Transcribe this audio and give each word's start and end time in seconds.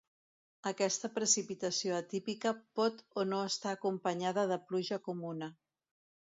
Aquesta 0.69 1.09
precipitació 1.17 1.99
atípica 1.99 2.55
pot 2.81 3.05
o 3.21 3.27
no 3.35 3.45
estar 3.53 3.77
acompanyada 3.77 4.49
de 4.55 4.61
pluja 4.73 5.03
comuna. 5.09 5.55